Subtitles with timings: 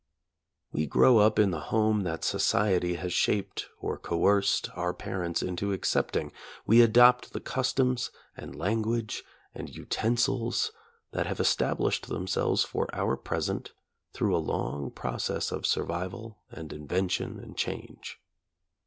[0.71, 5.73] We grow up in the home that society has shaped or coerced our parents into
[5.73, 6.31] accepting,
[6.65, 10.71] we adopt the customs and language and utensils
[11.11, 13.73] that have established themselves for our present
[14.11, 18.19] through a long process of survival and invention and change.